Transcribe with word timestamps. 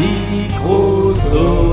Microsoft. 0.00 1.70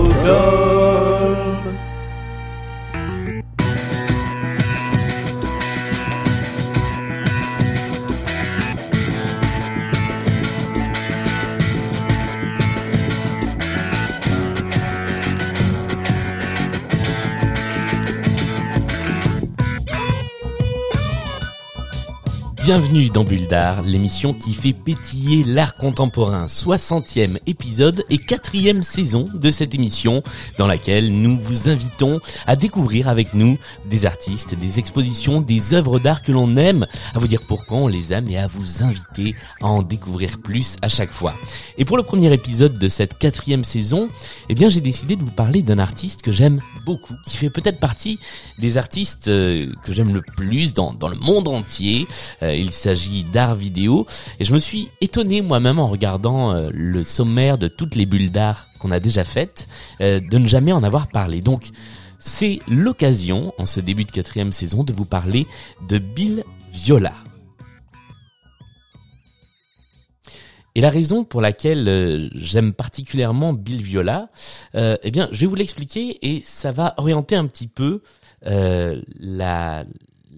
Bienvenue 22.68 23.10
dans 23.10 23.24
Bulldar, 23.24 23.82
l'émission 23.82 24.34
qui 24.34 24.54
fait 24.54 24.74
pétiller 24.74 25.46
l'art 25.46 25.76
contemporain, 25.76 26.48
60e 26.48 27.40
épisode 27.48 28.04
et 28.10 28.18
4 28.18 28.84
saison 28.84 29.24
de 29.34 29.52
cette 29.52 29.74
émission 29.74 30.22
dans 30.58 30.68
laquelle 30.68 31.14
nous 31.14 31.40
vous 31.40 31.70
invitons 31.70 32.20
à 32.46 32.58
découvrir 32.58 33.08
avec 33.08 33.34
nous 33.34 33.58
des 33.90 34.06
artistes, 34.06 34.54
des 34.54 34.80
expositions, 34.80 35.40
des 35.40 35.76
œuvres 35.76 35.98
d'art 35.98 36.22
que 36.22 36.34
l'on 36.34 36.58
aime, 36.58 36.86
à 37.16 37.20
vous 37.20 37.28
dire 37.28 37.40
pourquoi 37.48 37.78
on 37.78 37.88
les 37.88 38.12
aime 38.12 38.28
et 38.28 38.38
à 38.38 38.48
vous 38.48 38.84
inviter 38.84 39.34
à 39.62 39.68
en 39.68 39.82
découvrir 39.82 40.38
plus 40.38 40.76
à 40.82 40.90
chaque 40.90 41.12
fois. 41.12 41.38
Et 41.78 41.86
pour 41.86 41.96
le 41.96 42.04
premier 42.04 42.34
épisode 42.34 42.78
de 42.78 42.90
cette 42.90 43.18
quatrième 43.18 43.64
saison, 43.64 44.10
eh 44.50 44.56
bien 44.56 44.68
j'ai 44.68 44.82
décidé 44.82 45.16
de 45.16 45.24
vous 45.24 45.32
parler 45.32 45.62
d'un 45.62 45.80
artiste 45.80 46.22
que 46.22 46.34
j'aime 46.34 46.60
beaucoup, 46.86 47.16
qui 47.26 47.38
fait 47.38 47.50
peut-être 47.50 47.80
partie 47.80 48.20
des 48.60 48.78
artistes 48.78 49.30
euh, 49.30 49.72
que 49.84 49.94
j'aime 49.94 50.14
le 50.14 50.22
plus 50.22 50.74
dans, 50.74 50.92
dans 50.92 51.08
le 51.08 51.16
monde 51.16 51.48
entier. 51.48 52.08
Euh, 52.44 52.57
il 52.60 52.72
s'agit 52.72 53.24
d'art 53.24 53.56
vidéo 53.56 54.06
et 54.40 54.46
je 54.46 54.54
me 54.54 54.60
suis 54.60 54.90
étonné 55.02 55.42
moi-même 55.42 55.80
en 55.80 55.88
regardant 55.88 56.54
euh, 56.54 56.70
le 56.74 57.04
sommaire 57.04 57.58
de 57.58 57.68
toutes 57.68 57.96
les 57.96 58.06
bulles 58.06 58.32
d'art 58.32 58.68
qu'on 58.80 58.92
a 58.92 59.00
déjà 59.00 59.24
faites 59.24 59.68
euh, 60.02 60.20
de 60.20 60.38
ne 60.38 60.48
jamais 60.48 60.72
en 60.72 60.84
avoir 60.84 61.08
parlé. 61.08 61.42
Donc 61.42 61.70
c'est 62.20 62.60
l'occasion 62.68 63.54
en 63.58 63.66
ce 63.66 63.80
début 63.80 64.06
de 64.06 64.12
quatrième 64.12 64.52
saison 64.52 64.84
de 64.84 64.94
vous 64.94 65.06
parler 65.06 65.48
de 65.88 65.98
Bill 65.98 66.44
Viola. 66.72 67.14
Et 70.76 70.82
la 70.82 70.92
raison 70.92 71.24
pour 71.24 71.42
laquelle 71.42 71.88
euh, 71.88 72.30
j'aime 72.36 72.74
particulièrement 72.74 73.54
Bill 73.54 73.82
Viola, 73.82 74.30
eh 74.76 75.12
bien, 75.12 75.28
je 75.32 75.42
vais 75.42 75.48
vous 75.48 75.56
l'expliquer 75.56 76.20
et 76.22 76.42
ça 76.42 76.72
va 76.72 76.94
orienter 76.98 77.36
un 77.36 77.48
petit 77.48 77.68
peu 77.68 78.02
la, 78.44 79.86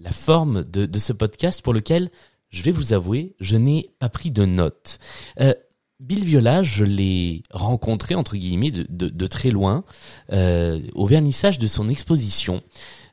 la 0.02 0.12
forme 0.12 0.64
de, 0.64 0.86
de 0.86 0.98
ce 0.98 1.12
podcast 1.12 1.62
pour 1.62 1.74
lequel, 1.74 2.10
je 2.50 2.62
vais 2.62 2.70
vous 2.72 2.92
avouer, 2.92 3.34
je 3.40 3.56
n'ai 3.56 3.90
pas 3.98 4.08
pris 4.08 4.30
de 4.30 4.44
notes. 4.44 4.98
Euh, 5.40 5.54
Bill 6.00 6.24
Viola, 6.24 6.62
je 6.62 6.84
l'ai 6.84 7.42
rencontré 7.50 8.14
entre 8.14 8.36
guillemets 8.36 8.70
de, 8.70 9.26
très 9.26 9.50
loin 9.50 9.84
euh, 10.32 10.80
au 10.94 11.06
vernissage 11.06 11.58
de 11.58 11.66
son 11.66 11.90
exposition 11.90 12.62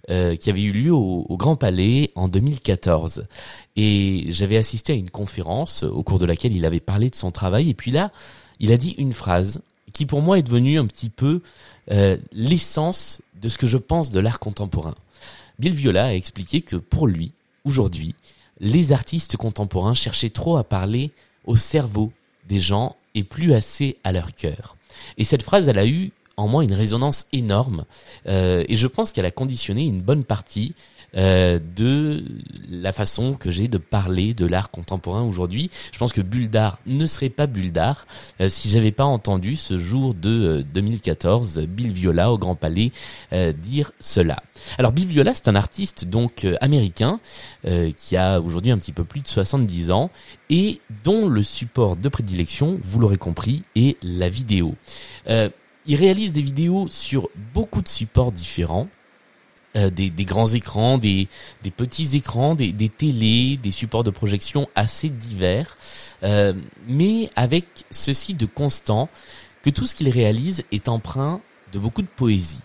euh, 0.09 0.37
qui 0.37 0.49
avait 0.49 0.61
eu 0.61 0.71
lieu 0.71 0.93
au, 0.93 1.35
Grand 1.37 1.57
Palais 1.57 2.11
en 2.15 2.29
2014. 2.29 3.27
Et 3.75 4.27
j'avais 4.29 4.55
assisté 4.55 4.93
à 4.93 4.95
une 4.95 5.09
conférence 5.09 5.83
au 5.83 6.01
cours 6.01 6.17
de 6.17 6.25
laquelle 6.25 6.55
il 6.55 6.65
avait 6.65 6.79
parlé 6.79 7.09
de 7.09 7.15
son 7.15 7.31
travail. 7.31 7.69
Et 7.69 7.73
puis 7.73 7.91
là, 7.91 8.13
il 8.61 8.71
a 8.71 8.77
dit 8.77 8.95
une 8.97 9.13
phrase 9.13 9.61
qui 9.91 10.05
pour 10.05 10.21
moi 10.21 10.39
est 10.39 10.43
devenue 10.43 10.79
un 10.79 10.85
petit 10.87 11.09
peu 11.09 11.41
l'essence 12.31 13.21
de 13.41 13.49
ce 13.49 13.57
que 13.57 13.67
je 13.67 13.77
pense 13.77 14.11
de 14.11 14.19
l'art 14.21 14.39
contemporain. 14.39 14.93
Bill 15.59 15.73
Viola 15.73 16.07
a 16.07 16.13
expliqué 16.13 16.61
que 16.61 16.75
pour 16.75 17.07
lui, 17.07 17.33
aujourd'hui, 17.65 18.15
les 18.59 18.91
artistes 18.91 19.37
contemporains 19.37 19.93
cherchaient 19.93 20.29
trop 20.29 20.57
à 20.57 20.63
parler 20.63 21.11
au 21.45 21.55
cerveau 21.55 22.11
des 22.47 22.59
gens 22.59 22.95
et 23.15 23.23
plus 23.23 23.53
assez 23.53 23.97
à 24.03 24.11
leur 24.11 24.33
cœur. 24.33 24.75
Et 25.17 25.23
cette 25.23 25.43
phrase, 25.43 25.67
elle 25.67 25.79
a 25.79 25.87
eu 25.87 26.11
en 26.37 26.47
moi 26.47 26.63
une 26.63 26.73
résonance 26.73 27.27
énorme 27.33 27.85
euh, 28.27 28.63
et 28.69 28.75
je 28.75 28.87
pense 28.87 29.11
qu'elle 29.11 29.25
a 29.25 29.31
conditionné 29.31 29.83
une 29.85 30.01
bonne 30.01 30.23
partie 30.23 30.75
euh, 31.17 31.59
de 31.75 32.23
la 32.69 32.93
façon 32.93 33.33
que 33.33 33.51
j'ai 33.51 33.67
de 33.67 33.77
parler 33.77 34.33
de 34.33 34.45
l'art 34.45 34.71
contemporain 34.71 35.23
aujourd'hui. 35.23 35.69
Je 35.91 35.97
pense 35.97 36.13
que 36.13 36.21
Bulle 36.21 36.49
d'art 36.49 36.79
ne 36.85 37.05
serait 37.05 37.29
pas 37.29 37.47
Bulle 37.47 37.71
d'art 37.71 38.05
euh, 38.41 38.49
si 38.49 38.69
j'avais 38.69 38.91
pas 38.91 39.05
entendu 39.05 39.55
ce 39.55 39.77
jour 39.77 40.13
de 40.13 40.59
euh, 40.59 40.63
2014 40.73 41.59
Bill 41.61 41.93
Viola 41.93 42.31
au 42.31 42.37
Grand 42.37 42.55
Palais 42.55 42.91
euh, 43.33 43.51
dire 43.53 43.91
cela. 43.99 44.37
Alors 44.77 44.91
Bill 44.91 45.07
Viola, 45.07 45.33
c'est 45.33 45.47
un 45.47 45.55
artiste 45.55 46.05
donc 46.05 46.45
euh, 46.45 46.55
américain 46.61 47.19
euh, 47.65 47.91
qui 47.95 48.17
a 48.17 48.39
aujourd'hui 48.39 48.71
un 48.71 48.77
petit 48.77 48.93
peu 48.93 49.03
plus 49.03 49.21
de 49.21 49.27
70 49.27 49.91
ans 49.91 50.09
et 50.49 50.81
dont 51.03 51.27
le 51.27 51.43
support 51.43 51.97
de 51.97 52.09
prédilection, 52.09 52.79
vous 52.81 52.99
l'aurez 52.99 53.17
compris, 53.17 53.63
est 53.75 53.97
la 54.03 54.29
vidéo. 54.29 54.75
Euh, 55.29 55.49
il 55.85 55.95
réalise 55.95 56.31
des 56.31 56.41
vidéos 56.41 56.87
sur 56.91 57.29
beaucoup 57.53 57.81
de 57.81 57.87
supports 57.87 58.31
différents. 58.31 58.87
Euh, 59.77 59.91
des, 59.91 60.09
des 60.09 60.25
grands 60.25 60.47
écrans, 60.47 60.97
des, 60.97 61.27
des 61.61 61.69
petits 61.71 62.15
écrans, 62.15 62.55
des, 62.55 62.71
des 62.71 62.89
télés, 62.89 63.57
des 63.61 63.71
supports 63.71 64.03
de 64.03 64.09
projection 64.09 64.67
assez 64.75 65.09
divers, 65.09 65.77
euh, 66.23 66.53
mais 66.87 67.29
avec 67.35 67.65
ceci 67.91 68.33
de 68.33 68.47
constant 68.47 69.07
que 69.61 69.69
tout 69.69 69.85
ce 69.85 69.93
qu'il 69.93 70.09
réalise 70.09 70.63
est 70.71 70.87
empreint 70.87 71.41
de 71.73 71.79
beaucoup 71.79 72.01
de 72.01 72.07
poésie. 72.07 72.63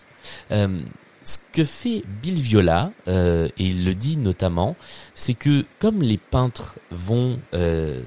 Euh, 0.51 0.79
ce 1.23 1.37
que 1.51 1.63
fait 1.63 2.03
Bill 2.21 2.41
Viola, 2.41 2.91
euh, 3.07 3.47
et 3.59 3.65
il 3.65 3.85
le 3.85 3.93
dit 3.93 4.17
notamment, 4.17 4.75
c'est 5.13 5.35
que 5.35 5.65
comme 5.79 6.01
les 6.01 6.17
peintres 6.17 6.79
vont 6.89 7.39
euh, 7.53 8.01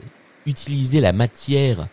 utiliser 0.47 1.01
la 1.01 1.13
matière 1.13 1.87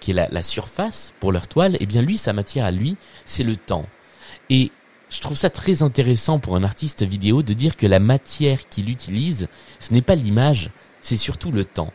qui 0.00 0.12
est 0.12 0.14
la, 0.14 0.28
la 0.30 0.42
surface 0.42 1.12
pour 1.20 1.30
leur 1.30 1.46
toile, 1.46 1.76
eh 1.78 1.84
bien 1.84 2.00
lui, 2.00 2.16
sa 2.16 2.32
matière 2.32 2.64
à 2.64 2.70
lui, 2.70 2.96
c'est 3.26 3.44
le 3.44 3.56
temps. 3.56 3.86
Et 4.48 4.70
je 5.14 5.20
trouve 5.20 5.36
ça 5.36 5.50
très 5.50 5.82
intéressant 5.82 6.40
pour 6.40 6.56
un 6.56 6.64
artiste 6.64 7.04
vidéo 7.04 7.42
de 7.42 7.52
dire 7.52 7.76
que 7.76 7.86
la 7.86 8.00
matière 8.00 8.68
qu'il 8.68 8.90
utilise, 8.90 9.46
ce 9.78 9.94
n'est 9.94 10.02
pas 10.02 10.16
l'image, 10.16 10.70
c'est 11.00 11.16
surtout 11.16 11.52
le 11.52 11.64
temps. 11.64 11.92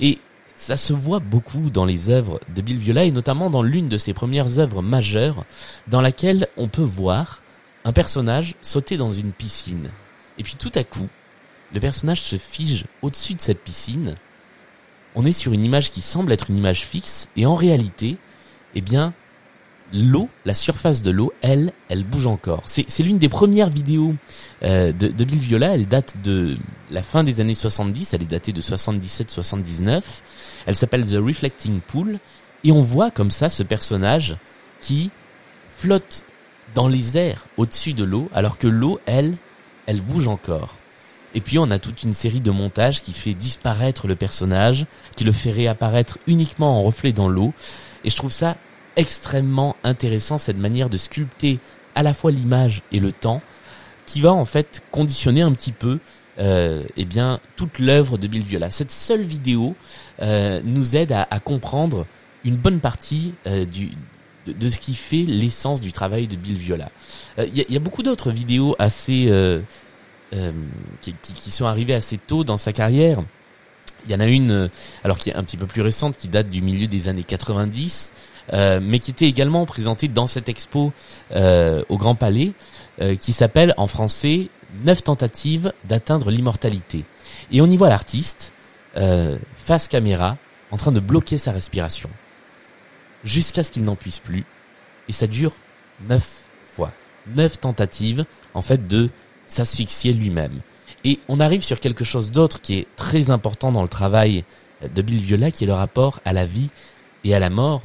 Et 0.00 0.18
ça 0.54 0.78
se 0.78 0.94
voit 0.94 1.18
beaucoup 1.18 1.68
dans 1.68 1.84
les 1.84 2.08
œuvres 2.08 2.40
de 2.54 2.62
Bill 2.62 2.78
Viola 2.78 3.04
et 3.04 3.10
notamment 3.10 3.50
dans 3.50 3.62
l'une 3.62 3.88
de 3.88 3.98
ses 3.98 4.14
premières 4.14 4.58
œuvres 4.58 4.80
majeures 4.80 5.44
dans 5.86 6.00
laquelle 6.00 6.48
on 6.56 6.68
peut 6.68 6.80
voir 6.80 7.42
un 7.84 7.92
personnage 7.92 8.54
sauter 8.62 8.96
dans 8.96 9.12
une 9.12 9.32
piscine. 9.32 9.90
Et 10.38 10.42
puis 10.42 10.56
tout 10.58 10.72
à 10.74 10.84
coup, 10.84 11.08
le 11.74 11.80
personnage 11.80 12.22
se 12.22 12.36
fige 12.36 12.86
au-dessus 13.02 13.34
de 13.34 13.40
cette 13.40 13.62
piscine. 13.62 14.14
On 15.14 15.26
est 15.26 15.32
sur 15.32 15.52
une 15.52 15.64
image 15.64 15.90
qui 15.90 16.00
semble 16.00 16.32
être 16.32 16.48
une 16.48 16.56
image 16.56 16.86
fixe 16.86 17.28
et 17.36 17.44
en 17.44 17.54
réalité, 17.54 18.16
eh 18.74 18.80
bien, 18.80 19.12
l'eau, 19.92 20.28
la 20.44 20.54
surface 20.54 21.02
de 21.02 21.10
l'eau, 21.10 21.32
elle, 21.42 21.72
elle 21.88 22.04
bouge 22.04 22.26
encore. 22.26 22.62
C'est, 22.66 22.86
l'une 23.00 23.18
des 23.18 23.28
premières 23.28 23.68
vidéos 23.68 24.14
euh, 24.62 24.92
de, 24.92 25.08
de 25.08 25.24
Bill 25.24 25.38
Viola. 25.38 25.74
Elle 25.74 25.86
date 25.86 26.16
de 26.22 26.54
la 26.90 27.02
fin 27.02 27.24
des 27.24 27.40
années 27.40 27.54
70. 27.54 28.14
Elle 28.14 28.22
est 28.22 28.26
datée 28.26 28.52
de 28.52 28.60
77-79. 28.60 30.02
Elle 30.66 30.76
s'appelle 30.76 31.04
The 31.04 31.16
Reflecting 31.16 31.80
Pool. 31.80 32.18
Et 32.64 32.72
on 32.72 32.82
voit 32.82 33.10
comme 33.10 33.30
ça 33.30 33.48
ce 33.48 33.62
personnage 33.62 34.36
qui 34.80 35.10
flotte 35.70 36.24
dans 36.74 36.88
les 36.88 37.18
airs 37.18 37.46
au-dessus 37.56 37.92
de 37.92 38.04
l'eau, 38.04 38.28
alors 38.34 38.58
que 38.58 38.68
l'eau, 38.68 39.00
elle, 39.06 39.36
elle 39.86 40.00
bouge 40.00 40.28
encore. 40.28 40.76
Et 41.34 41.40
puis 41.40 41.58
on 41.58 41.70
a 41.70 41.78
toute 41.78 42.02
une 42.02 42.12
série 42.12 42.40
de 42.40 42.50
montages 42.50 43.02
qui 43.02 43.12
fait 43.12 43.34
disparaître 43.34 44.06
le 44.06 44.16
personnage, 44.16 44.86
qui 45.16 45.24
le 45.24 45.32
fait 45.32 45.50
réapparaître 45.50 46.18
uniquement 46.26 46.78
en 46.78 46.82
reflet 46.82 47.12
dans 47.12 47.28
l'eau. 47.28 47.52
Et 48.04 48.10
je 48.10 48.16
trouve 48.16 48.32
ça 48.32 48.56
extrêmement 48.96 49.76
intéressant 49.84 50.38
cette 50.38 50.56
manière 50.56 50.90
de 50.90 50.96
sculpter 50.96 51.58
à 51.94 52.02
la 52.02 52.14
fois 52.14 52.30
l'image 52.30 52.82
et 52.92 53.00
le 53.00 53.12
temps 53.12 53.42
qui 54.06 54.20
va 54.20 54.32
en 54.32 54.44
fait 54.44 54.82
conditionner 54.90 55.42
un 55.42 55.52
petit 55.52 55.72
peu 55.72 55.98
euh, 56.38 56.84
eh 56.96 57.04
bien 57.04 57.40
toute 57.56 57.78
l'œuvre 57.78 58.18
de 58.18 58.26
Bill 58.26 58.42
Viola. 58.42 58.70
Cette 58.70 58.90
seule 58.90 59.22
vidéo 59.22 59.76
euh, 60.20 60.60
nous 60.64 60.96
aide 60.96 61.12
à, 61.12 61.40
comprendre 61.40 62.06
une 62.44 62.56
bonne 62.56 62.80
partie 62.80 63.34
euh, 63.46 63.64
du 63.64 63.92
de, 64.46 64.68
ce 64.68 64.80
qui 64.80 64.94
fait 64.94 65.22
l'essence 65.22 65.80
du 65.80 65.92
travail 65.92 66.26
de 66.26 66.34
Bill 66.34 66.56
Viola. 66.56 66.90
Euh, 67.38 67.46
Il 67.54 67.64
y, 67.72 67.76
a, 67.76 67.78
beaucoup 67.78 68.02
d'autres 68.02 68.32
vidéos 68.32 68.74
assez 68.80 69.30
qui, 71.00 71.12
qui, 71.22 71.34
qui 71.34 71.50
sont 71.52 71.66
arrivées 71.66 71.94
assez 71.94 72.18
tôt 72.18 72.42
dans 72.42 72.56
sa 72.56 72.72
carrière. 72.72 73.22
Il 74.06 74.10
y 74.10 74.14
en 74.14 74.20
a 74.20 74.26
une, 74.26 74.68
alors 75.04 75.18
qui 75.18 75.30
est 75.30 75.34
un 75.34 75.44
petit 75.44 75.56
peu 75.56 75.66
plus 75.66 75.82
récente, 75.82 76.16
qui 76.16 76.28
date 76.28 76.50
du 76.50 76.60
milieu 76.60 76.88
des 76.88 77.06
années 77.06 77.22
90, 77.22 78.12
euh, 78.14 78.31
mais 78.50 78.98
qui 78.98 79.10
était 79.10 79.26
également 79.26 79.64
présentée 79.66 80.08
dans 80.08 80.26
cette 80.26 80.48
expo 80.48 80.92
euh, 81.32 81.82
au 81.88 81.96
Grand 81.96 82.14
Palais, 82.14 82.52
euh, 83.00 83.16
qui 83.16 83.32
s'appelle 83.32 83.74
en 83.76 83.86
français 83.86 84.48
Neuf 84.84 85.04
tentatives 85.04 85.72
d'atteindre 85.84 86.30
l'immortalité. 86.30 87.04
Et 87.50 87.60
on 87.60 87.66
y 87.66 87.76
voit 87.76 87.90
l'artiste 87.90 88.54
euh, 88.96 89.36
face 89.54 89.86
caméra 89.86 90.38
en 90.70 90.78
train 90.78 90.92
de 90.92 91.00
bloquer 91.00 91.36
sa 91.36 91.52
respiration 91.52 92.08
jusqu'à 93.22 93.64
ce 93.64 93.70
qu'il 93.70 93.84
n'en 93.84 93.96
puisse 93.96 94.18
plus. 94.18 94.46
Et 95.08 95.12
ça 95.12 95.26
dure 95.26 95.52
neuf 96.08 96.44
fois, 96.64 96.90
neuf 97.36 97.60
tentatives 97.60 98.24
en 98.54 98.62
fait 98.62 98.86
de 98.88 99.10
s'asphyxier 99.46 100.14
lui-même. 100.14 100.62
Et 101.04 101.20
on 101.28 101.38
arrive 101.38 101.60
sur 101.60 101.78
quelque 101.78 102.04
chose 102.04 102.30
d'autre 102.30 102.60
qui 102.62 102.78
est 102.78 102.86
très 102.96 103.30
important 103.30 103.72
dans 103.72 103.82
le 103.82 103.88
travail 103.88 104.44
de 104.82 105.02
Bill 105.02 105.20
Viola, 105.20 105.50
qui 105.50 105.64
est 105.64 105.66
le 105.66 105.74
rapport 105.74 106.20
à 106.24 106.32
la 106.32 106.46
vie 106.46 106.70
et 107.24 107.34
à 107.34 107.38
la 107.38 107.50
mort. 107.50 107.82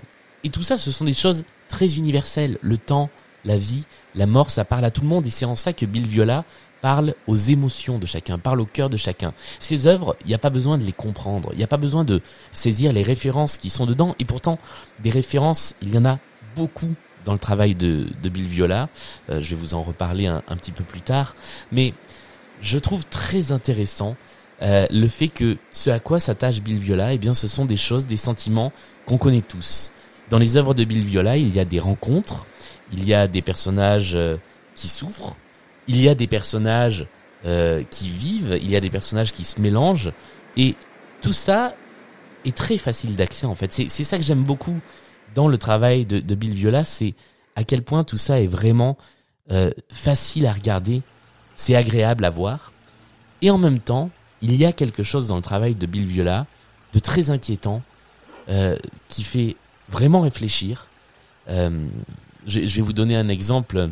Et 0.47 0.49
tout 0.49 0.63
ça, 0.63 0.77
ce 0.77 0.91
sont 0.91 1.03
des 1.03 1.13
choses 1.13 1.43
très 1.67 1.97
universelles. 1.97 2.57
Le 2.61 2.77
temps, 2.77 3.09
la 3.43 3.57
vie, 3.57 3.83
la 4.15 4.27
mort, 4.27 4.49
ça 4.49 4.63
parle 4.63 4.85
à 4.85 4.91
tout 4.91 5.01
le 5.01 5.07
monde. 5.09 5.25
Et 5.25 5.29
c'est 5.29 5.43
en 5.43 5.55
ça 5.55 5.73
que 5.73 5.85
Bill 5.85 6.07
Viola 6.07 6.45
parle 6.79 7.15
aux 7.27 7.35
émotions 7.35 7.99
de 7.99 8.05
chacun, 8.05 8.39
parle 8.39 8.61
au 8.61 8.65
cœur 8.65 8.89
de 8.89 8.95
chacun. 8.95 9.33
Ces 9.59 9.87
œuvres, 9.87 10.15
il 10.21 10.27
n'y 10.27 10.33
a 10.33 10.37
pas 10.37 10.49
besoin 10.49 10.77
de 10.77 10.85
les 10.85 10.93
comprendre, 10.93 11.49
il 11.51 11.57
n'y 11.57 11.65
a 11.65 11.67
pas 11.67 11.75
besoin 11.75 12.05
de 12.05 12.21
saisir 12.53 12.93
les 12.93 13.01
références 13.01 13.57
qui 13.57 13.69
sont 13.69 13.85
dedans. 13.85 14.15
Et 14.19 14.23
pourtant, 14.23 14.57
des 15.03 15.09
références, 15.09 15.75
il 15.81 15.93
y 15.93 15.97
en 15.97 16.05
a 16.05 16.17
beaucoup 16.55 16.93
dans 17.25 17.33
le 17.33 17.39
travail 17.39 17.75
de, 17.75 18.07
de 18.23 18.29
Bill 18.29 18.45
Viola. 18.45 18.87
Euh, 19.29 19.41
je 19.41 19.49
vais 19.49 19.59
vous 19.59 19.73
en 19.73 19.83
reparler 19.83 20.27
un, 20.27 20.55
petit 20.55 20.71
peu 20.71 20.85
plus 20.85 21.01
tard. 21.01 21.35
Mais 21.73 21.93
je 22.61 22.79
trouve 22.79 23.05
très 23.05 23.51
intéressant 23.51 24.15
euh, 24.61 24.87
le 24.91 25.09
fait 25.09 25.27
que 25.27 25.57
ce 25.73 25.89
à 25.89 25.99
quoi 25.99 26.21
s'attache 26.21 26.61
Bill 26.61 26.77
Viola, 26.77 27.11
eh 27.11 27.17
bien, 27.17 27.33
ce 27.33 27.49
sont 27.49 27.65
des 27.65 27.75
choses, 27.75 28.07
des 28.07 28.15
sentiments 28.15 28.71
qu'on 29.05 29.17
connaît 29.17 29.41
tous. 29.41 29.91
Dans 30.29 30.39
les 30.39 30.57
œuvres 30.57 30.73
de 30.73 30.83
Bill 30.83 31.05
Viola, 31.05 31.37
il 31.37 31.55
y 31.55 31.59
a 31.59 31.65
des 31.65 31.79
rencontres, 31.79 32.47
il 32.91 33.05
y 33.05 33.13
a 33.13 33.27
des 33.27 33.41
personnages 33.41 34.13
euh, 34.15 34.37
qui 34.75 34.89
souffrent, 34.89 35.37
il 35.87 36.01
y 36.01 36.09
a 36.09 36.15
des 36.15 36.27
personnages 36.27 37.07
euh, 37.45 37.83
qui 37.89 38.09
vivent, 38.09 38.57
il 38.61 38.69
y 38.69 38.75
a 38.75 38.81
des 38.81 38.89
personnages 38.89 39.31
qui 39.31 39.45
se 39.45 39.61
mélangent, 39.61 40.11
et 40.57 40.75
tout 41.21 41.33
ça 41.33 41.75
est 42.45 42.55
très 42.55 42.77
facile 42.77 43.15
d'accès 43.15 43.45
en 43.45 43.55
fait. 43.55 43.71
C'est 43.71 44.03
ça 44.03 44.17
que 44.17 44.23
j'aime 44.23 44.43
beaucoup 44.43 44.79
dans 45.33 45.47
le 45.47 45.57
travail 45.57 46.05
de, 46.05 46.19
de 46.19 46.35
Bill 46.35 46.53
Viola, 46.53 46.83
c'est 46.83 47.13
à 47.55 47.63
quel 47.63 47.83
point 47.83 48.03
tout 48.03 48.17
ça 48.17 48.41
est 48.41 48.47
vraiment 48.47 48.97
euh, 49.51 49.71
facile 49.89 50.45
à 50.45 50.51
regarder, 50.51 51.01
c'est 51.55 51.75
agréable 51.75 52.25
à 52.25 52.29
voir, 52.29 52.73
et 53.41 53.49
en 53.49 53.57
même 53.57 53.79
temps, 53.79 54.09
il 54.41 54.55
y 54.55 54.65
a 54.65 54.71
quelque 54.71 55.03
chose 55.03 55.27
dans 55.27 55.37
le 55.37 55.41
travail 55.41 55.73
de 55.73 55.85
Bill 55.85 56.05
Viola 56.05 56.45
de 56.93 56.99
très 56.99 57.29
inquiétant, 57.29 57.81
euh, 58.49 58.77
qui 59.09 59.23
fait 59.23 59.55
vraiment 59.89 60.21
réfléchir. 60.21 60.87
Euh, 61.49 61.87
je, 62.45 62.59
vais 62.59 62.81
vous 62.81 62.93
donner 62.93 63.15
un 63.15 63.29
exemple 63.29 63.89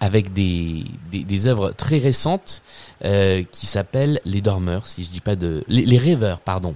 avec 0.00 0.32
des, 0.32 0.84
des, 1.10 1.46
œuvres 1.46 1.70
très 1.72 1.98
récentes 1.98 2.62
euh, 3.04 3.42
qui 3.52 3.66
s'appellent 3.66 4.20
Les 4.24 4.40
Dormeurs, 4.40 4.86
si 4.86 5.04
je 5.04 5.10
dis 5.10 5.20
pas 5.20 5.36
de... 5.36 5.64
Les, 5.68 5.96
Rêveurs, 5.98 6.40
pardon. 6.40 6.74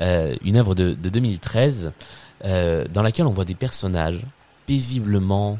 Euh, 0.00 0.34
une 0.42 0.56
œuvre 0.56 0.74
de, 0.74 0.94
de 0.94 1.08
2013 1.08 1.92
euh, 2.44 2.84
dans 2.92 3.02
laquelle 3.02 3.26
on 3.26 3.32
voit 3.32 3.44
des 3.44 3.54
personnages 3.54 4.20
paisiblement 4.66 5.58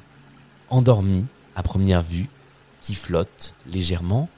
endormis 0.71 1.25
à 1.56 1.62
première 1.62 2.03
vue, 2.03 2.29
qui 2.82 2.94
flottent 2.94 3.55
légèrement, 3.71 4.29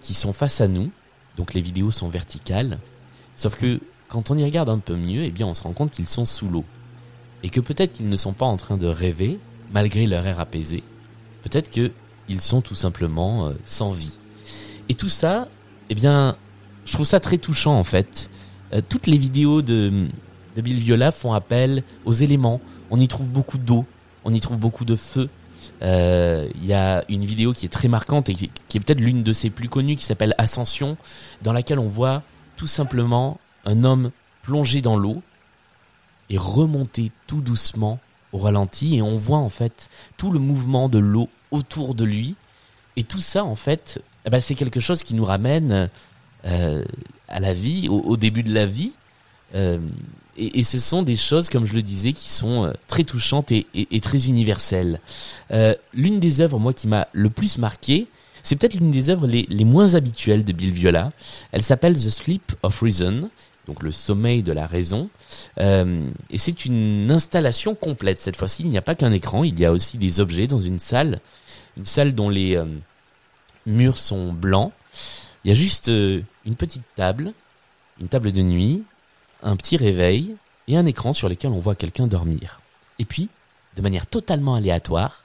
qui 0.00 0.14
sont 0.14 0.32
face 0.32 0.60
à 0.60 0.68
nous. 0.68 0.90
Donc 1.36 1.54
les 1.54 1.60
vidéos 1.60 1.90
sont 1.90 2.08
verticales. 2.08 2.78
Sauf 3.36 3.56
que 3.56 3.80
quand 4.08 4.30
on 4.30 4.36
y 4.36 4.44
regarde 4.44 4.68
un 4.68 4.78
peu 4.78 4.94
mieux, 4.96 5.24
eh 5.24 5.30
bien 5.30 5.46
on 5.46 5.54
se 5.54 5.62
rend 5.62 5.72
compte 5.72 5.92
qu'ils 5.92 6.08
sont 6.08 6.26
sous 6.26 6.48
l'eau. 6.48 6.64
Et 7.42 7.50
que 7.50 7.60
peut-être 7.60 7.92
qu'ils 7.92 8.08
ne 8.08 8.16
sont 8.16 8.32
pas 8.32 8.46
en 8.46 8.56
train 8.56 8.76
de 8.76 8.86
rêver, 8.86 9.38
malgré 9.72 10.06
leur 10.06 10.26
air 10.26 10.38
apaisé, 10.38 10.82
Peut-être 11.42 11.70
qu'ils 11.70 12.40
sont 12.40 12.60
tout 12.60 12.74
simplement 12.74 13.46
euh, 13.46 13.52
sans 13.64 13.92
vie. 13.92 14.16
Et 14.88 14.94
tout 14.94 15.08
ça, 15.08 15.48
eh 15.90 15.94
bien, 15.94 16.36
je 16.86 16.92
trouve 16.92 17.06
ça 17.06 17.20
très 17.20 17.38
touchant 17.38 17.78
en 17.78 17.84
fait. 17.84 18.30
Euh, 18.72 18.80
toutes 18.88 19.06
les 19.06 19.18
vidéos 19.18 19.62
de, 19.62 20.06
de 20.56 20.62
Bill 20.62 20.78
Viola 20.78 21.12
font 21.12 21.32
appel 21.32 21.82
aux 22.04 22.12
éléments. 22.12 22.60
On 22.90 22.98
y 22.98 23.08
trouve 23.08 23.28
beaucoup 23.28 23.58
d'eau, 23.58 23.84
on 24.24 24.32
y 24.32 24.40
trouve 24.40 24.58
beaucoup 24.58 24.84
de 24.84 24.96
feu. 24.96 25.28
Euh, 25.82 26.48
il 26.56 26.66
y 26.66 26.72
a 26.72 27.04
une 27.08 27.24
vidéo 27.24 27.52
qui 27.52 27.66
est 27.66 27.70
très 27.70 27.88
marquante 27.88 28.28
et 28.28 28.34
qui, 28.34 28.50
qui 28.68 28.76
est 28.76 28.80
peut-être 28.80 29.00
l'une 29.00 29.22
de 29.22 29.32
ses 29.32 29.50
plus 29.50 29.68
connues 29.68 29.96
qui 29.96 30.04
s'appelle 30.04 30.34
Ascension, 30.38 30.96
dans 31.42 31.52
laquelle 31.52 31.78
on 31.78 31.88
voit 31.88 32.22
tout 32.56 32.66
simplement 32.66 33.40
un 33.64 33.84
homme 33.84 34.10
plongé 34.42 34.80
dans 34.80 34.96
l'eau 34.96 35.22
et 36.30 36.38
remonter 36.38 37.10
tout 37.26 37.40
doucement 37.40 37.98
au 38.32 38.38
ralenti. 38.38 38.96
Et 38.96 39.02
on 39.02 39.16
voit 39.16 39.38
en 39.38 39.48
fait 39.48 39.88
tout 40.16 40.30
le 40.30 40.38
mouvement 40.38 40.88
de 40.88 40.98
l'eau 40.98 41.28
autour 41.50 41.94
de 41.94 42.04
lui. 42.04 42.34
Et 42.96 43.04
tout 43.04 43.20
ça 43.20 43.44
en 43.44 43.54
fait 43.54 44.02
eh 44.24 44.30
ben, 44.30 44.40
c'est 44.40 44.54
quelque 44.54 44.80
chose 44.80 45.02
qui 45.02 45.14
nous 45.14 45.24
ramène 45.24 45.88
euh, 46.44 46.84
à 47.28 47.40
la 47.40 47.54
vie 47.54 47.88
au, 47.88 48.16
début 48.16 48.42
de 48.42 48.54
la 48.54 48.66
vie. 48.66 48.92
Euh, 49.54 49.78
et, 50.36 50.62
ce 50.62 50.78
sont 50.78 51.02
des 51.02 51.16
choses 51.16 51.50
comme 51.50 51.66
je 51.66 51.74
le 51.74 51.82
disais 51.82 52.12
qui 52.12 52.30
sont 52.30 52.64
euh, 52.64 52.72
très 52.88 53.04
touchantes 53.04 53.52
et, 53.52 54.00
très 54.00 54.26
universelles. 54.26 55.00
L'une 55.94 56.20
des 56.20 56.40
œuvres 56.40 56.58
moi 56.58 56.72
qui 56.72 56.88
m'a 56.88 57.08
le 57.12 57.30
plus 57.30 57.58
marqué 57.58 58.06
c'est 58.44 58.56
peut-être 58.56 58.74
l'une 58.74 58.90
des 58.90 59.08
œuvres 59.08 59.28
les, 59.28 59.46
les 59.48 59.64
moins 59.64 59.94
habituelles 59.94 60.44
de 60.44 60.52
Bill 60.52 60.72
Viola. 60.72 61.12
Elle 61.52 61.62
s'appelle 61.62 61.94
The 61.94 62.10
Sleep 62.10 62.52
of 62.64 62.80
Reason 62.80 63.30
donc 63.66 63.82
le 63.82 63.92
sommeil 63.92 64.42
de 64.42 64.52
la 64.52 64.66
raison. 64.66 65.08
Euh, 65.58 66.04
et 66.30 66.38
c'est 66.38 66.64
une 66.64 67.10
installation 67.10 67.74
complète. 67.74 68.18
Cette 68.18 68.36
fois-ci, 68.36 68.62
il 68.62 68.68
n'y 68.68 68.78
a 68.78 68.82
pas 68.82 68.94
qu'un 68.94 69.12
écran, 69.12 69.44
il 69.44 69.58
y 69.58 69.64
a 69.64 69.72
aussi 69.72 69.98
des 69.98 70.20
objets 70.20 70.46
dans 70.46 70.58
une 70.58 70.78
salle, 70.78 71.20
une 71.76 71.86
salle 71.86 72.14
dont 72.14 72.28
les 72.28 72.56
euh, 72.56 72.64
murs 73.66 73.96
sont 73.96 74.32
blancs. 74.32 74.72
Il 75.44 75.48
y 75.48 75.52
a 75.52 75.54
juste 75.54 75.88
euh, 75.88 76.20
une 76.44 76.56
petite 76.56 76.84
table, 76.96 77.32
une 78.00 78.08
table 78.08 78.32
de 78.32 78.42
nuit, 78.42 78.82
un 79.42 79.56
petit 79.56 79.76
réveil 79.76 80.34
et 80.68 80.76
un 80.76 80.86
écran 80.86 81.12
sur 81.12 81.28
lequel 81.28 81.50
on 81.50 81.60
voit 81.60 81.74
quelqu'un 81.74 82.06
dormir. 82.06 82.60
Et 82.98 83.04
puis, 83.04 83.28
de 83.76 83.82
manière 83.82 84.06
totalement 84.06 84.54
aléatoire, 84.54 85.24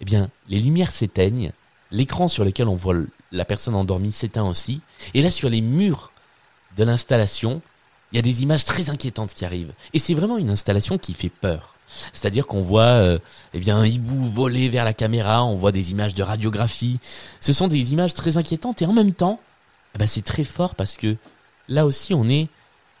eh 0.00 0.04
bien, 0.04 0.30
les 0.48 0.58
lumières 0.58 0.92
s'éteignent, 0.92 1.52
l'écran 1.90 2.28
sur 2.28 2.44
lequel 2.44 2.68
on 2.68 2.74
voit 2.74 2.96
la 3.32 3.44
personne 3.44 3.74
endormie 3.74 4.12
s'éteint 4.12 4.48
aussi, 4.48 4.80
et 5.14 5.22
là 5.22 5.30
sur 5.30 5.48
les 5.48 5.60
murs 5.60 6.11
de 6.76 6.84
l'installation, 6.84 7.60
il 8.12 8.16
y 8.16 8.18
a 8.18 8.22
des 8.22 8.42
images 8.42 8.64
très 8.64 8.90
inquiétantes 8.90 9.34
qui 9.34 9.44
arrivent. 9.44 9.72
Et 9.92 9.98
c'est 9.98 10.14
vraiment 10.14 10.38
une 10.38 10.50
installation 10.50 10.98
qui 10.98 11.14
fait 11.14 11.30
peur. 11.30 11.74
C'est-à-dire 12.12 12.46
qu'on 12.46 12.62
voit 12.62 12.82
euh, 12.82 13.18
eh 13.52 13.60
bien 13.60 13.76
un 13.76 13.86
hibou 13.86 14.24
voler 14.24 14.68
vers 14.68 14.84
la 14.84 14.94
caméra, 14.94 15.44
on 15.44 15.54
voit 15.54 15.72
des 15.72 15.90
images 15.90 16.14
de 16.14 16.22
radiographie. 16.22 16.98
Ce 17.40 17.52
sont 17.52 17.68
des 17.68 17.92
images 17.92 18.14
très 18.14 18.36
inquiétantes 18.36 18.82
et 18.82 18.86
en 18.86 18.92
même 18.92 19.12
temps, 19.12 19.40
eh 19.94 19.98
ben 19.98 20.06
c'est 20.06 20.24
très 20.24 20.44
fort 20.44 20.74
parce 20.74 20.96
que 20.96 21.16
là 21.68 21.84
aussi 21.84 22.14
on 22.14 22.28
est 22.28 22.48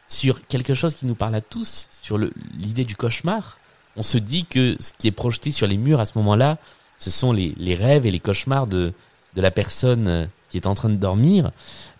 sur 0.06 0.46
quelque 0.46 0.74
chose 0.74 0.94
qui 0.94 1.06
nous 1.06 1.14
parle 1.14 1.34
à 1.34 1.40
tous, 1.40 1.88
sur 2.02 2.18
l'idée 2.18 2.84
du 2.84 2.96
cauchemar. 2.96 3.58
On 3.96 4.02
se 4.02 4.18
dit 4.18 4.44
que 4.44 4.76
ce 4.78 4.92
qui 4.98 5.08
est 5.08 5.12
projeté 5.12 5.50
sur 5.50 5.66
les 5.66 5.76
murs 5.76 6.00
à 6.00 6.06
ce 6.06 6.18
moment-là, 6.18 6.58
ce 6.98 7.10
sont 7.10 7.32
les, 7.32 7.54
les 7.56 7.74
rêves 7.74 8.06
et 8.06 8.10
les 8.10 8.20
cauchemars 8.20 8.66
de, 8.66 8.92
de 9.34 9.40
la 9.40 9.50
personne 9.50 10.08
euh, 10.08 10.26
qui 10.50 10.56
est 10.58 10.66
en 10.66 10.74
train 10.74 10.88
de 10.88 10.96
dormir. 10.96 11.50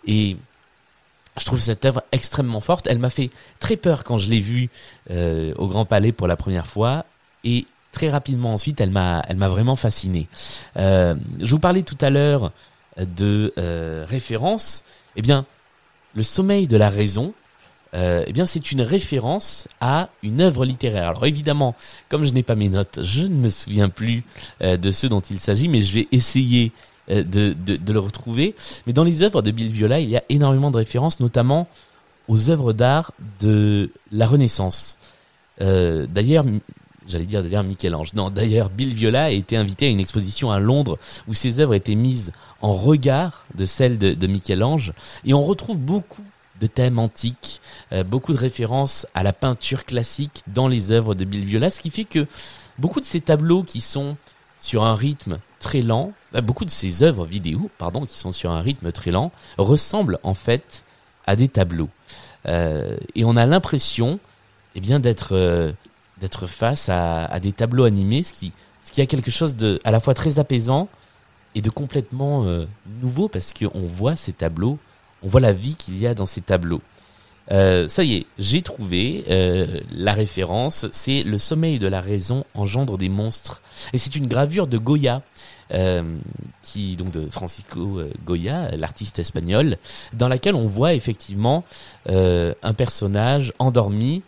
Et 0.07 0.37
je 1.39 1.45
trouve 1.45 1.61
cette 1.61 1.85
œuvre 1.85 2.03
extrêmement 2.13 2.61
forte. 2.61 2.87
Elle 2.87 2.99
m'a 2.99 3.11
fait 3.11 3.31
très 3.59 3.77
peur 3.77 4.05
quand 4.05 4.19
je 4.19 4.29
l'ai 4.29 4.41
vue 4.41 4.69
euh, 5.11 5.55
au 5.57 5.67
Grand 5.67 5.85
Palais 5.85 6.13
pour 6.13 6.27
la 6.27 6.37
première 6.37 6.67
fois 6.67 7.05
et 7.45 7.67
très 7.91 8.11
rapidement 8.11 8.53
ensuite, 8.53 8.81
elle 8.81 8.91
m'a, 8.91 9.23
vraiment 9.29 9.77
fasciné. 9.77 10.27
Euh, 10.77 11.15
je 11.41 11.51
vous 11.51 11.59
parlais 11.59 11.83
tout 11.83 11.99
à 12.01 12.11
l'heure 12.11 12.53
de 12.99 13.53
euh, 13.59 14.05
référence. 14.09 14.85
Eh 15.17 15.23
bien, 15.23 15.45
le 16.15 16.23
sommeil 16.23 16.67
de 16.67 16.77
la 16.77 16.91
raison. 16.91 17.33
Eh 17.95 18.33
bien, 18.33 18.47
c'est 18.47 18.73
une 18.73 18.81
référence 18.81 19.69
à 19.83 20.09
une 20.23 20.41
œuvre 20.41 20.65
littéraire. 20.65 21.11
Alors 21.11 21.27
évidemment, 21.27 21.75
comme 22.09 22.25
je 22.25 22.33
n'ai 22.33 22.43
pas 22.43 22.55
mes 22.55 22.71
notes, 22.71 23.01
je 23.03 23.21
ne 23.21 23.35
me 23.35 23.51
souviens 23.51 23.91
plus 23.91 24.25
de 24.63 24.91
ce 24.91 25.07
dont 25.07 25.21
il 25.21 25.39
s'agit, 25.39 25.69
mais 25.69 25.83
je 25.83 25.93
vais 25.93 26.09
essayer 26.11 26.73
de, 27.13 27.23
de, 27.53 27.77
de, 27.77 27.93
le 27.93 27.99
retrouver. 27.99 28.55
Mais 28.87 28.93
dans 28.93 29.05
les 29.05 29.23
œuvres 29.23 29.43
de 29.43 29.51
Bill 29.51 29.71
Viola, 29.71 30.01
il 30.01 30.09
y 30.09 30.17
a 30.17 30.23
énormément 30.29 30.71
de 30.71 30.77
références, 30.77 31.21
notamment 31.21 31.69
aux 32.29 32.51
œuvres 32.51 32.73
d'art 32.73 33.13
de 33.41 33.91
la 34.11 34.27
Renaissance. 34.27 34.99
Euh, 35.61 36.07
d'ailleurs, 36.09 36.45
j'allais 37.09 37.25
dire 37.25 37.43
d'ailleurs 37.43 37.65
Michel-Ange. 37.65 38.15
Non, 38.15 38.31
d'ailleurs, 38.31 38.71
Bill 38.71 38.95
Viola 38.95 39.25
a 39.25 39.31
été 39.31 39.57
invité 39.57 39.87
à 39.87 39.89
une 39.91 40.01
exposition 40.01 40.51
à 40.51 40.59
Londres 40.59 40.99
où 41.29 41.35
ses 41.35 41.61
œuvres 41.61 41.75
étaient 41.75 41.95
mises 41.95 42.33
en 42.61 42.73
regard 42.73 43.45
de 43.55 43.65
celles 43.65 43.99
de, 43.99 44.27
Michel-Ange. 44.27 44.93
Et 45.25 45.35
on 45.35 45.43
retrouve 45.43 45.79
beaucoup 45.79 46.25
de 46.61 46.67
thèmes 46.67 46.99
antiques, 46.99 47.61
euh, 47.93 48.05
beaucoup 48.05 48.33
de 48.33 48.39
références 48.39 49.07
à 49.15 49.23
la 49.23 49.33
peinture 49.33 49.85
classique 49.85 50.43
dans 50.47 50.69
les 50.69 50.93
œuvres 50.93 51.15
de 51.15 51.25
Bill 51.25 51.45
Viola, 51.45 51.71
ce 51.71 51.81
qui 51.81 51.91
fait 51.91 52.05
que 52.05 52.27
beaucoup 52.79 53.01
de 53.01 53.05
ces 53.05 53.21
tableaux 53.21 53.65
qui 53.65 53.81
sont 53.81 54.17
sur 54.61 54.85
un 54.85 54.95
rythme 54.95 55.39
très 55.59 55.81
lent, 55.81 56.13
beaucoup 56.41 56.65
de 56.65 56.71
ces 56.71 57.03
œuvres 57.03 57.27
vidéo, 57.27 57.71
pardon, 57.79 58.07
qui 58.07 58.19
sont 58.19 58.33
sur 58.33 58.51
un 58.51 58.61
rythme 58.61 58.91
très 58.93 59.11
lent, 59.11 59.33
ressemblent 59.59 60.19
en 60.23 60.35
fait 60.35 60.83
à 61.27 61.37
des 61.37 61.49
tableaux. 61.49 61.89
Euh, 62.49 62.97
et 63.15 63.25
on 63.25 63.37
a 63.37 63.47
l'impression, 63.47 64.19
eh 64.75 64.81
bien, 64.81 65.01
d'être 65.01 65.35
euh, 65.35 65.73
face 66.47 66.89
à, 66.89 67.39
des 67.41 67.53
tableaux 67.53 67.85
animés, 67.85 68.23
ce 68.23 68.33
qui 68.33 68.53
ce 68.85 68.91
qui 68.91 69.01
a 69.01 69.07
quelque 69.07 69.31
chose 69.31 69.55
de 69.55 69.81
à 69.85 69.93
la 69.93 70.01
fois 70.01 70.13
très 70.13 70.41
apaisant 70.41 70.89
et 71.55 71.63
de 71.63 71.71
complètement 71.71 72.45
euh, 72.47 72.67
nouveau 73.01 73.29
parce 73.29 73.53
qu'on 73.53 73.83
voit 73.83 74.17
ces 74.17 74.33
tableaux, 74.33 74.79
on 75.23 75.29
voit 75.29 75.41
la 75.41 75.53
vie 75.53 75.77
qu'il 75.77 75.99
y 75.99 76.07
a 76.07 76.15
dans 76.15 76.27
ces 76.27 76.41
tableaux. 76.41 76.83
Ça 77.49 78.03
y 78.03 78.15
est, 78.15 78.27
j'ai 78.39 78.63
trouvé 78.63 79.25
la 79.91 80.15
référence. 80.15 80.87
C'est 80.91 81.23
le 81.23 81.37
sommeil 81.37 81.79
de 81.79 81.87
la 81.87 82.01
raison 82.01 82.47
engendre 82.55 82.97
des 82.97 83.11
monstres, 83.11 83.61
et 83.93 83.99
c'est 83.99 84.17
une 84.17 84.27
gravure 84.27 84.67
de 84.67 84.79
Goya, 84.79 85.21
qui 86.63 86.97
donc 86.97 87.11
de 87.11 87.29
Francisco 87.31 87.99
euh, 87.99 88.11
Goya, 88.25 88.75
l'artiste 88.77 89.19
espagnol, 89.19 89.77
dans 90.13 90.29
laquelle 90.29 90.55
on 90.55 90.67
voit 90.67 90.95
effectivement 90.95 91.65
euh, 92.09 92.55
un 92.63 92.75
personnage 92.75 93.53
endormi 93.59 94.23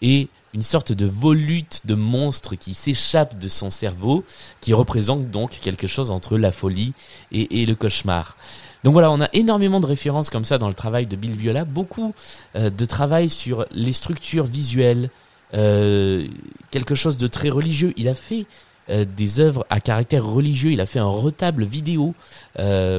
et 0.00 0.28
une 0.54 0.62
sorte 0.62 0.92
de 0.92 1.06
volute 1.06 1.80
de 1.86 1.94
monstre 1.94 2.56
qui 2.56 2.74
s'échappe 2.74 3.38
de 3.38 3.48
son 3.48 3.70
cerveau, 3.70 4.24
qui 4.60 4.74
représente 4.74 5.30
donc 5.30 5.58
quelque 5.62 5.86
chose 5.86 6.10
entre 6.10 6.36
la 6.36 6.52
folie 6.52 6.92
et, 7.30 7.64
le 7.64 7.74
cauchemar. 7.74 8.36
Donc 8.84 8.92
voilà, 8.92 9.10
on 9.10 9.20
a 9.20 9.28
énormément 9.32 9.80
de 9.80 9.86
références 9.86 10.28
comme 10.28 10.44
ça 10.44 10.58
dans 10.58 10.68
le 10.68 10.74
travail 10.74 11.06
de 11.06 11.16
Bill 11.16 11.32
Viola, 11.32 11.64
beaucoup 11.64 12.14
euh, 12.56 12.68
de 12.68 12.84
travail 12.84 13.28
sur 13.28 13.64
les 13.70 13.92
structures 13.92 14.44
visuelles, 14.44 15.08
euh, 15.54 16.26
quelque 16.70 16.94
chose 16.94 17.16
de 17.16 17.28
très 17.28 17.48
religieux. 17.48 17.94
Il 17.96 18.08
a 18.08 18.14
fait 18.14 18.44
euh, 18.90 19.04
des 19.04 19.40
œuvres 19.40 19.66
à 19.70 19.80
caractère 19.80 20.24
religieux. 20.24 20.72
Il 20.72 20.80
a 20.80 20.86
fait 20.86 20.98
un 20.98 21.04
retable 21.04 21.64
vidéo 21.64 22.14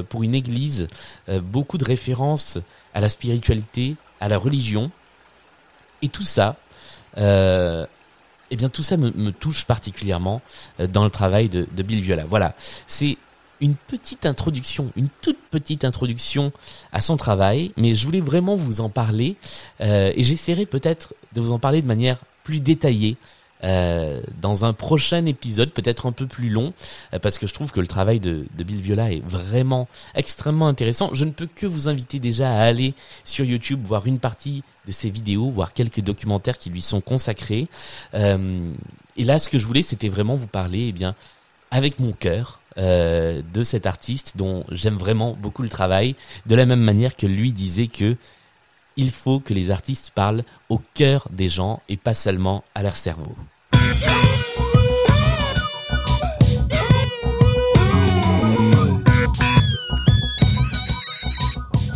pour 0.10 0.24
une 0.24 0.36
église, 0.36 0.88
beaucoup 1.28 1.78
de 1.78 1.86
références 1.86 2.58
à 2.94 3.00
la 3.00 3.10
spiritualité, 3.10 3.96
à 4.20 4.30
la 4.30 4.38
religion. 4.38 4.92
Et 6.02 6.10
tout 6.10 6.26
ça, 6.26 6.58
euh, 7.18 7.86
eh 8.52 8.56
bien 8.56 8.70
tout 8.70 8.84
ça 8.84 8.98
me, 8.98 9.32
touche 9.32 9.66
particulièrement 9.66 10.42
euh, 10.80 10.88
dans 10.88 11.04
le 11.04 11.10
travail 11.10 11.50
de, 11.50 11.66
Bill 11.84 12.02
Viola. 12.02 12.24
Voilà, 12.26 12.54
c'est 12.88 13.18
une 13.62 13.76
petite 13.76 14.26
introduction, 14.26 14.92
une 14.96 15.08
toute 15.22 15.40
petite 15.50 15.86
introduction 15.86 16.52
à 16.92 17.02
son 17.02 17.18
travail, 17.18 17.72
mais 17.78 17.96
je 17.96 18.06
voulais 18.06 18.20
vraiment 18.20 18.56
vous 18.56 18.82
en 18.82 18.90
parler 18.90 19.36
euh, 19.82 20.12
et 20.16 20.24
j'essaierai 20.24 20.66
peut-être 20.66 21.14
de 21.34 21.42
vous 21.42 21.52
en 21.52 21.60
parler 21.60 21.82
de 21.82 21.88
manière 21.88 22.18
plus 22.44 22.60
détaillée 22.60 23.16
euh, 23.64 24.22
dans 24.42 24.66
un 24.66 24.74
prochain 24.74 25.26
épisode, 25.26 25.72
peut-être 25.72 26.06
un 26.06 26.12
peu 26.12 26.28
plus 26.28 26.50
long, 26.50 26.74
euh, 27.14 27.20
parce 27.20 27.38
que 27.38 27.48
je 27.48 27.54
trouve 27.54 27.72
que 27.72 27.80
le 27.80 27.88
travail 27.88 28.20
de, 28.20 28.46
de, 28.58 28.64
Bill 28.64 28.82
Viola 28.82 29.12
est 29.12 29.24
vraiment 29.26 29.88
extrêmement 30.16 30.68
intéressant. 30.68 31.10
Je 31.14 31.26
ne 31.26 31.32
peux 31.32 31.48
que 31.48 31.66
vous 31.66 31.88
inviter 31.88 32.20
déjà 32.20 32.52
à 32.52 32.64
aller 32.64 32.94
sur 33.24 33.46
YouTube 33.46 33.82
voir 33.86 34.08
une 34.08 34.20
partie 34.20 34.64
de 34.88 34.92
ses 34.92 35.10
vidéos, 35.10 35.50
voir 35.50 35.74
quelques 35.74 36.02
documentaires 36.02 36.58
qui 36.58 36.70
lui 36.70 36.82
sont 36.82 37.02
consacrés. 37.02 37.68
Euh, 38.14 38.72
et 39.16 39.24
là, 39.24 39.40
ce 39.40 39.50
que 39.50 39.58
je 39.58 39.66
voulais, 39.66 39.82
c'était 39.82 40.10
vraiment 40.10 40.36
vous 40.36 40.48
parler, 40.48 40.88
eh 40.90 40.92
bien, 40.92 41.16
avec 41.72 42.00
mon 42.00 42.12
cœur, 42.12 42.60
euh, 42.80 43.44
de 43.54 43.62
cet 43.62 43.86
artiste 43.86 44.36
dont 44.36 44.66
j'aime 44.72 44.96
vraiment 44.96 45.38
beaucoup 45.40 45.62
le 45.62 45.70
travail, 45.70 46.16
de 46.48 46.56
la 46.56 46.66
même 46.66 46.80
manière 46.80 47.16
que 47.16 47.28
lui 47.28 47.52
disait 47.52 47.86
que 47.86 48.16
il 48.98 49.12
faut 49.12 49.40
que 49.40 49.54
les 49.54 49.70
artistes 49.70 50.10
parlent 50.10 50.44
au 50.70 50.82
cœur 50.96 51.28
des 51.30 51.50
gens 51.50 51.82
et 51.88 51.98
pas 51.98 52.16
seulement 52.16 52.64
à 52.74 52.82
leur 52.82 52.96
cerveau. 52.96 53.36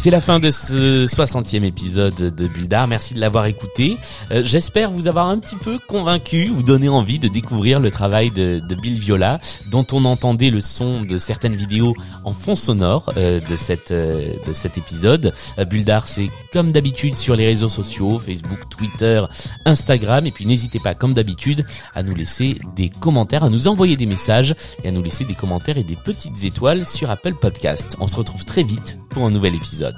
C'est 0.08 0.12
la 0.12 0.22
fin 0.22 0.40
de 0.40 0.52
ce 0.52 1.06
60e 1.06 1.66
épisode 1.66 2.16
de 2.16 2.48
Buldar. 2.48 2.88
Merci 2.88 3.14
de 3.14 3.20
l'avoir 3.20 3.46
écouté. 3.48 3.98
Euh, 4.32 4.42
j'espère 4.42 4.90
vous 4.90 5.10
avoir 5.10 5.28
un 5.28 5.38
petit 5.38 5.58
peu 5.58 5.80
convaincu 5.86 6.50
ou 6.50 6.64
donné 6.64 6.88
envie 6.88 7.20
de 7.20 7.28
découvrir 7.28 7.82
le 7.82 7.92
travail 7.92 8.32
de, 8.32 8.62
Bill 8.82 8.98
Viola, 8.98 9.42
dont 9.70 9.86
on 9.92 10.06
entendait 10.06 10.50
le 10.50 10.62
son 10.62 11.02
de 11.02 11.18
certaines 11.18 11.58
vidéos 11.58 11.94
en 12.24 12.32
fond 12.32 12.56
sonore 12.56 13.12
euh, 13.18 13.42
de 13.42 13.56
euh, 13.92 14.30
de 14.46 14.54
cet 14.54 14.78
épisode. 14.78 15.34
Buldar, 15.70 16.08
c'est 16.08 16.30
comme 16.54 16.72
d'habitude 16.72 17.16
sur 17.16 17.36
les 17.36 17.46
réseaux 17.46 17.68
sociaux, 17.68 18.18
Facebook, 18.18 18.70
Twitter, 18.70 19.22
Instagram, 19.66 20.26
et 20.26 20.32
puis 20.32 20.46
n'hésitez 20.46 20.80
pas, 20.80 20.96
comme 20.96 21.16
d'habitude, 21.16 21.66
à 21.96 22.04
nous 22.04 22.16
laisser 22.16 22.58
des 22.78 22.88
commentaires, 22.88 23.44
à 23.44 23.50
nous 23.50 23.68
envoyer 23.68 23.98
des 23.98 24.06
messages 24.06 24.56
et 24.86 24.88
à 24.88 24.92
nous 24.92 25.04
laisser 25.04 25.26
des 25.26 25.36
commentaires 25.36 25.78
et 25.78 25.84
des 25.84 25.98
petites 25.98 26.46
étoiles 26.46 26.86
sur 26.86 27.10
Apple 27.10 27.34
Podcast. 27.34 27.98
On 28.00 28.08
se 28.08 28.16
retrouve 28.16 28.46
très 28.46 28.64
vite 28.64 29.00
pour 29.10 29.26
un 29.26 29.32
nouvel 29.32 29.54
épisode. 29.54 29.97